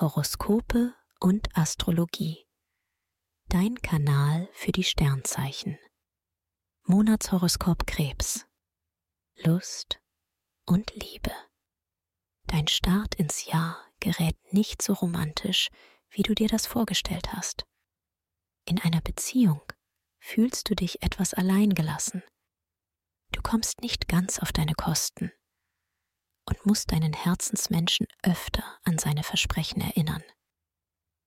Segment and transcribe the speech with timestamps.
[0.00, 2.46] Horoskope und Astrologie.
[3.48, 5.76] Dein Kanal für die Sternzeichen.
[6.84, 8.46] Monatshoroskop Krebs.
[9.42, 10.00] Lust
[10.66, 11.32] und Liebe.
[12.46, 15.68] Dein Start ins Jahr gerät nicht so romantisch,
[16.10, 17.66] wie du dir das vorgestellt hast.
[18.66, 19.62] In einer Beziehung
[20.20, 22.22] fühlst du dich etwas alleingelassen.
[23.32, 25.32] Du kommst nicht ganz auf deine Kosten
[26.48, 30.22] und musst deinen Herzensmenschen öfter an seine Versprechen erinnern.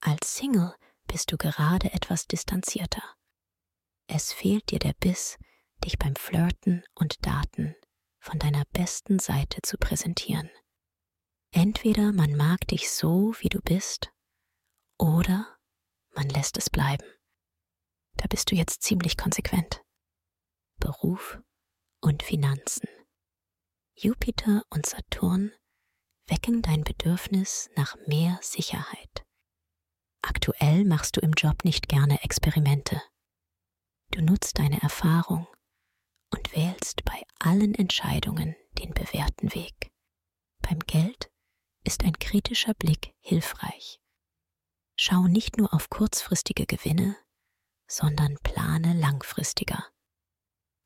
[0.00, 0.74] Als Single
[1.06, 3.02] bist du gerade etwas distanzierter.
[4.06, 5.36] Es fehlt dir der Biss,
[5.84, 7.76] dich beim Flirten und Daten
[8.18, 10.50] von deiner besten Seite zu präsentieren.
[11.52, 14.12] Entweder man mag dich so, wie du bist,
[14.98, 15.58] oder
[16.14, 17.06] man lässt es bleiben.
[18.16, 19.82] Da bist du jetzt ziemlich konsequent.
[20.78, 21.40] Beruf
[22.00, 22.88] und Finanzen.
[24.02, 25.52] Jupiter und Saturn
[26.26, 29.26] wecken dein Bedürfnis nach mehr Sicherheit.
[30.22, 33.02] Aktuell machst du im Job nicht gerne Experimente.
[34.12, 35.46] Du nutzt deine Erfahrung
[36.30, 39.92] und wählst bei allen Entscheidungen den bewährten Weg.
[40.62, 41.30] Beim Geld
[41.84, 44.00] ist ein kritischer Blick hilfreich.
[44.96, 47.18] Schau nicht nur auf kurzfristige Gewinne,
[47.86, 49.86] sondern plane langfristiger.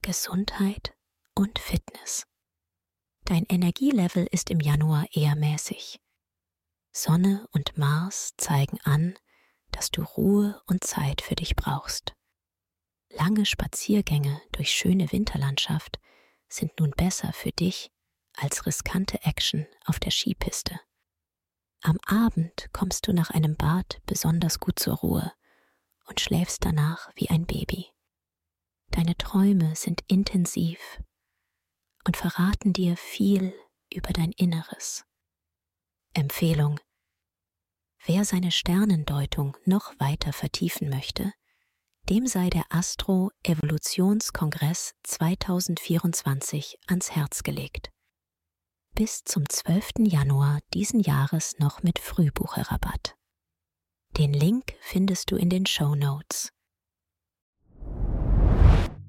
[0.00, 0.94] Gesundheit
[1.34, 2.26] und Fitness.
[3.24, 6.00] Dein Energielevel ist im Januar eher mäßig.
[6.92, 9.14] Sonne und Mars zeigen an,
[9.70, 12.14] dass du Ruhe und Zeit für dich brauchst.
[13.10, 15.98] Lange Spaziergänge durch schöne Winterlandschaft
[16.48, 17.90] sind nun besser für dich
[18.34, 20.80] als riskante Action auf der Skipiste.
[21.82, 25.32] Am Abend kommst du nach einem Bad besonders gut zur Ruhe
[26.06, 27.86] und schläfst danach wie ein Baby.
[28.90, 30.78] Deine Träume sind intensiv
[32.04, 33.54] und verraten dir viel
[33.92, 35.04] über dein Inneres.
[36.14, 36.78] Empfehlung
[38.04, 41.32] Wer seine Sternendeutung noch weiter vertiefen möchte,
[42.08, 47.90] dem sei der Astro Evolutionskongress 2024 ans Herz gelegt.
[48.94, 50.08] Bis zum 12.
[50.08, 53.14] Januar diesen Jahres noch mit Frühbucherrabatt.
[54.18, 56.52] Den Link findest du in den Show Notes.